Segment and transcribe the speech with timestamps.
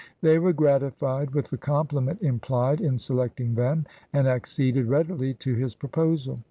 [0.21, 5.75] They were gratified with the compliment implied in selecting them, and acceded readily to his
[5.75, 6.39] proposal.